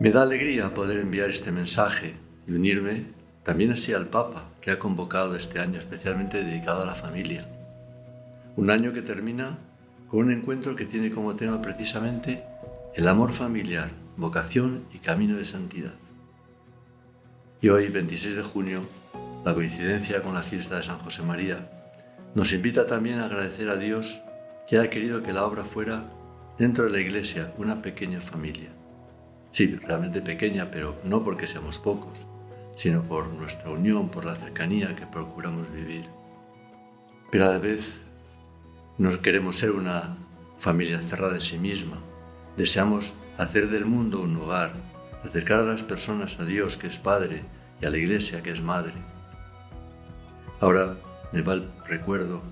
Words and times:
Me 0.00 0.10
da 0.10 0.22
alegría 0.22 0.74
poder 0.74 0.98
enviar 0.98 1.30
este 1.30 1.52
mensaje 1.52 2.16
y 2.48 2.52
unirme 2.52 3.06
también 3.44 3.70
así 3.70 3.92
al 3.92 4.08
Papa, 4.08 4.50
que 4.60 4.72
ha 4.72 4.78
convocado 4.78 5.36
este 5.36 5.60
año 5.60 5.78
especialmente 5.78 6.42
dedicado 6.42 6.82
a 6.82 6.86
la 6.86 6.96
familia. 6.96 7.46
Un 8.56 8.70
año 8.70 8.92
que 8.92 9.02
termina 9.02 9.56
con 10.08 10.20
un 10.26 10.32
encuentro 10.32 10.74
que 10.74 10.84
tiene 10.84 11.10
como 11.10 11.36
tema 11.36 11.62
precisamente 11.62 12.42
el 12.94 13.06
amor 13.06 13.32
familiar, 13.32 13.90
vocación 14.16 14.84
y 14.92 14.98
camino 14.98 15.36
de 15.36 15.44
santidad. 15.44 15.94
Y 17.60 17.68
hoy, 17.68 17.88
26 17.88 18.34
de 18.34 18.42
junio, 18.42 18.80
la 19.44 19.54
coincidencia 19.54 20.22
con 20.22 20.34
la 20.34 20.42
fiesta 20.42 20.76
de 20.76 20.82
San 20.82 20.98
José 20.98 21.22
María, 21.22 21.70
nos 22.34 22.52
invita 22.52 22.86
también 22.86 23.20
a 23.20 23.26
agradecer 23.26 23.68
a 23.68 23.76
Dios 23.76 24.18
que 24.66 24.78
ha 24.78 24.90
querido 24.90 25.22
que 25.22 25.32
la 25.32 25.44
obra 25.44 25.64
fuera, 25.64 26.10
dentro 26.58 26.84
de 26.84 26.90
la 26.90 27.00
Iglesia, 27.00 27.52
una 27.58 27.80
pequeña 27.80 28.20
familia. 28.20 28.70
Sí, 29.54 29.68
realmente 29.68 30.20
pequeña, 30.20 30.68
pero 30.68 30.96
no 31.04 31.22
porque 31.22 31.46
seamos 31.46 31.78
pocos, 31.78 32.18
sino 32.74 33.04
por 33.04 33.28
nuestra 33.28 33.70
unión, 33.70 34.08
por 34.08 34.24
la 34.24 34.34
cercanía 34.34 34.96
que 34.96 35.06
procuramos 35.06 35.72
vivir. 35.72 36.06
Pero 37.30 37.44
a 37.44 37.50
la 37.52 37.58
vez 37.58 37.94
no 38.98 39.16
queremos 39.22 39.56
ser 39.56 39.70
una 39.70 40.16
familia 40.58 41.00
cerrada 41.02 41.34
en 41.34 41.40
sí 41.40 41.56
misma. 41.56 41.98
Deseamos 42.56 43.12
hacer 43.38 43.70
del 43.70 43.86
mundo 43.86 44.22
un 44.22 44.36
hogar, 44.38 44.72
acercar 45.24 45.60
a 45.60 45.72
las 45.72 45.84
personas 45.84 46.40
a 46.40 46.44
Dios, 46.44 46.76
que 46.76 46.88
es 46.88 46.98
Padre, 46.98 47.44
y 47.80 47.86
a 47.86 47.90
la 47.90 47.98
Iglesia, 47.98 48.42
que 48.42 48.50
es 48.50 48.60
Madre. 48.60 48.94
Ahora 50.58 50.96
me 51.30 51.42
va 51.42 51.52
el 51.52 51.70
recuerdo 51.86 52.42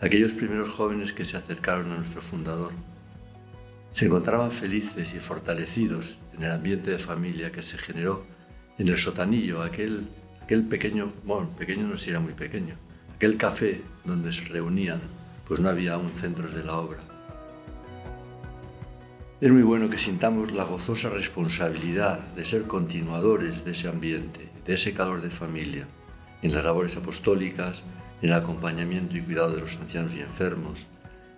aquellos 0.00 0.32
primeros 0.32 0.70
jóvenes 0.70 1.12
que 1.12 1.26
se 1.26 1.36
acercaron 1.36 1.92
a 1.92 1.96
nuestro 1.96 2.22
fundador. 2.22 2.72
Se 3.98 4.06
encontraban 4.06 4.52
felices 4.52 5.12
y 5.12 5.18
fortalecidos 5.18 6.20
en 6.32 6.44
el 6.44 6.52
ambiente 6.52 6.92
de 6.92 7.00
familia 7.00 7.50
que 7.50 7.62
se 7.62 7.76
generó 7.76 8.24
en 8.78 8.86
el 8.86 8.96
sotanillo, 8.96 9.60
aquel, 9.60 10.06
pequeño, 10.46 11.12
bueno, 11.24 11.50
pequeño 11.58 11.84
no 11.88 11.96
si 11.96 12.12
muy 12.12 12.32
pequeño, 12.32 12.76
aquel 13.16 13.36
café 13.36 13.80
donde 14.04 14.32
se 14.32 14.44
reunían, 14.44 15.00
pues 15.48 15.58
no 15.58 15.68
había 15.68 15.94
aún 15.94 16.14
centros 16.14 16.54
de 16.54 16.62
la 16.62 16.76
obra. 16.76 17.00
Es 19.40 19.50
muy 19.50 19.62
bueno 19.62 19.90
que 19.90 19.98
sintamos 19.98 20.52
la 20.52 20.62
gozosa 20.62 21.08
responsabilidad 21.08 22.20
de 22.36 22.44
ser 22.44 22.68
continuadores 22.68 23.64
de 23.64 23.72
ese 23.72 23.88
ambiente, 23.88 24.48
de 24.64 24.74
ese 24.74 24.94
calor 24.94 25.22
de 25.22 25.30
familia, 25.30 25.88
en 26.42 26.54
las 26.54 26.64
labores 26.64 26.96
apostólicas, 26.96 27.82
en 28.22 28.28
el 28.28 28.36
acompañamiento 28.36 29.16
y 29.16 29.22
cuidado 29.22 29.56
de 29.56 29.62
los 29.62 29.76
ancianos 29.76 30.14
y 30.14 30.20
enfermos, 30.20 30.78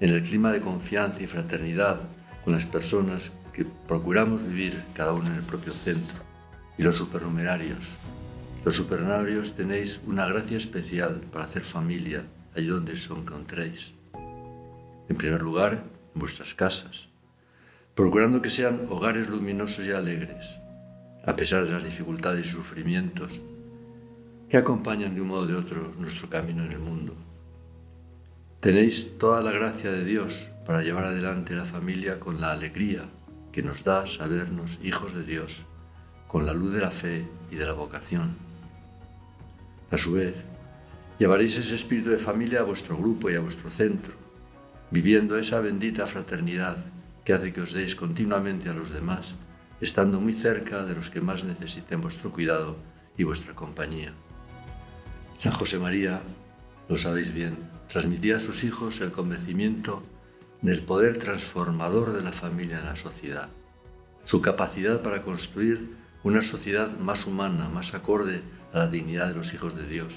en 0.00 0.10
el 0.10 0.22
clima 0.22 0.50
de 0.50 0.60
confianza 0.60 1.22
y 1.22 1.28
fraternidad 1.28 2.00
con 2.44 2.54
las 2.54 2.66
personas 2.66 3.32
que 3.52 3.64
procuramos 3.86 4.46
vivir 4.46 4.82
cada 4.94 5.12
uno 5.12 5.28
en 5.28 5.36
el 5.36 5.42
propio 5.42 5.72
centro. 5.72 6.16
Y 6.76 6.82
los 6.82 6.94
supernumerarios. 6.94 7.78
Los 8.64 8.76
supernumerarios 8.76 9.54
tenéis 9.54 10.00
una 10.06 10.26
gracia 10.26 10.56
especial 10.56 11.20
para 11.32 11.44
hacer 11.44 11.62
familia 11.62 12.24
allí 12.54 12.66
donde 12.66 12.92
os 12.92 13.10
encontréis. 13.10 13.92
En 15.08 15.16
primer 15.16 15.42
lugar, 15.42 15.84
en 16.14 16.20
vuestras 16.20 16.54
casas, 16.54 17.08
procurando 17.94 18.42
que 18.42 18.50
sean 18.50 18.86
hogares 18.90 19.28
luminosos 19.28 19.86
y 19.86 19.92
alegres, 19.92 20.44
a 21.24 21.34
pesar 21.34 21.64
de 21.64 21.72
las 21.72 21.84
dificultades 21.84 22.46
y 22.46 22.50
sufrimientos 22.50 23.40
que 24.48 24.56
acompañan 24.56 25.14
de 25.14 25.20
un 25.20 25.28
modo 25.28 25.42
o 25.42 25.46
de 25.46 25.54
otro 25.54 25.92
nuestro 25.98 26.28
camino 26.28 26.64
en 26.64 26.72
el 26.72 26.78
mundo. 26.78 27.14
Tenéis 28.60 29.18
toda 29.18 29.42
la 29.42 29.52
gracia 29.52 29.90
de 29.90 30.04
Dios 30.04 30.32
para 30.68 30.82
llevar 30.82 31.04
adelante 31.04 31.56
la 31.56 31.64
familia 31.64 32.20
con 32.20 32.42
la 32.42 32.52
alegría 32.52 33.08
que 33.52 33.62
nos 33.62 33.84
da 33.84 34.04
sabernos 34.04 34.78
hijos 34.82 35.14
de 35.14 35.22
Dios, 35.24 35.50
con 36.26 36.44
la 36.44 36.52
luz 36.52 36.72
de 36.72 36.82
la 36.82 36.90
fe 36.90 37.26
y 37.50 37.54
de 37.54 37.64
la 37.64 37.72
vocación. 37.72 38.36
A 39.90 39.96
su 39.96 40.12
vez, 40.12 40.44
llevaréis 41.18 41.56
ese 41.56 41.74
espíritu 41.74 42.10
de 42.10 42.18
familia 42.18 42.60
a 42.60 42.64
vuestro 42.64 42.98
grupo 42.98 43.30
y 43.30 43.36
a 43.36 43.40
vuestro 43.40 43.70
centro, 43.70 44.12
viviendo 44.90 45.38
esa 45.38 45.58
bendita 45.60 46.06
fraternidad 46.06 46.76
que 47.24 47.32
hace 47.32 47.50
que 47.50 47.62
os 47.62 47.72
deis 47.72 47.96
continuamente 47.96 48.68
a 48.68 48.74
los 48.74 48.90
demás, 48.90 49.32
estando 49.80 50.20
muy 50.20 50.34
cerca 50.34 50.84
de 50.84 50.96
los 50.96 51.08
que 51.08 51.22
más 51.22 51.44
necesiten 51.44 52.02
vuestro 52.02 52.30
cuidado 52.30 52.76
y 53.16 53.24
vuestra 53.24 53.54
compañía. 53.54 54.12
San 55.38 55.54
José 55.54 55.78
María, 55.78 56.20
lo 56.90 56.98
sabéis 56.98 57.32
bien, 57.32 57.56
transmitía 57.88 58.36
a 58.36 58.40
sus 58.40 58.64
hijos 58.64 59.00
el 59.00 59.12
convencimiento 59.12 60.02
del 60.62 60.82
poder 60.82 61.18
transformador 61.18 62.12
de 62.12 62.22
la 62.22 62.32
familia 62.32 62.78
en 62.78 62.86
la 62.86 62.96
sociedad, 62.96 63.48
su 64.24 64.40
capacidad 64.40 65.02
para 65.02 65.22
construir 65.22 65.96
una 66.24 66.42
sociedad 66.42 66.90
más 66.98 67.26
humana, 67.26 67.68
más 67.68 67.94
acorde 67.94 68.42
a 68.72 68.78
la 68.78 68.88
dignidad 68.88 69.28
de 69.28 69.34
los 69.34 69.54
hijos 69.54 69.76
de 69.76 69.86
Dios. 69.86 70.12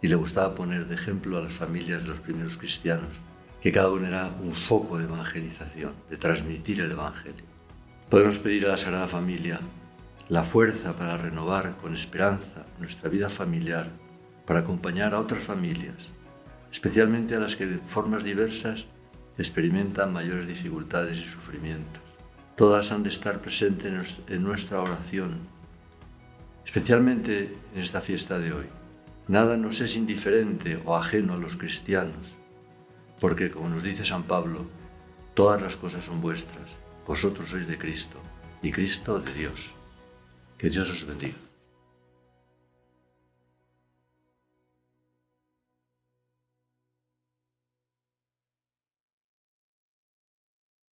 Y 0.00 0.08
le 0.08 0.16
gustaba 0.16 0.54
poner 0.54 0.88
de 0.88 0.94
ejemplo 0.94 1.38
a 1.38 1.42
las 1.42 1.52
familias 1.52 2.02
de 2.02 2.08
los 2.08 2.20
primeros 2.20 2.58
cristianos, 2.58 3.12
que 3.60 3.70
cada 3.70 3.90
uno 3.90 4.08
era 4.08 4.34
un 4.42 4.52
foco 4.52 4.98
de 4.98 5.04
evangelización, 5.04 5.92
de 6.10 6.16
transmitir 6.16 6.80
el 6.80 6.90
Evangelio. 6.90 7.44
Podemos 8.10 8.38
pedir 8.38 8.66
a 8.66 8.70
la 8.70 8.76
Sagrada 8.76 9.06
Familia 9.06 9.60
la 10.28 10.42
fuerza 10.42 10.94
para 10.94 11.16
renovar 11.16 11.76
con 11.76 11.92
esperanza 11.92 12.66
nuestra 12.80 13.08
vida 13.08 13.28
familiar 13.28 13.90
para 14.46 14.60
acompañar 14.60 15.14
a 15.14 15.20
otras 15.20 15.42
familias, 15.42 16.08
especialmente 16.70 17.36
a 17.36 17.40
las 17.40 17.54
que 17.54 17.66
de 17.66 17.78
formas 17.78 18.24
diversas 18.24 18.86
experimentan 19.38 20.12
mayores 20.12 20.46
dificultades 20.46 21.18
y 21.18 21.24
sufrimientos. 21.24 22.02
Todas 22.56 22.92
han 22.92 23.02
de 23.02 23.08
estar 23.08 23.40
presentes 23.40 24.16
en 24.28 24.42
nuestra 24.42 24.80
oración, 24.80 25.38
especialmente 26.64 27.54
en 27.74 27.80
esta 27.80 28.00
fiesta 28.00 28.38
de 28.38 28.52
hoy. 28.52 28.66
Nada 29.28 29.56
nos 29.56 29.80
es 29.80 29.96
indiferente 29.96 30.80
o 30.84 30.96
ajeno 30.96 31.34
a 31.34 31.38
los 31.38 31.56
cristianos, 31.56 32.34
porque 33.20 33.50
como 33.50 33.68
nos 33.68 33.82
dice 33.82 34.04
San 34.04 34.24
Pablo, 34.24 34.66
todas 35.34 35.62
las 35.62 35.76
cosas 35.76 36.04
son 36.04 36.20
vuestras, 36.20 36.70
vosotros 37.06 37.48
sois 37.48 37.66
de 37.66 37.78
Cristo 37.78 38.18
y 38.62 38.70
Cristo 38.70 39.18
de 39.18 39.32
Dios. 39.32 39.60
Que 40.58 40.70
Dios 40.70 40.90
os 40.90 41.06
bendiga. 41.06 41.51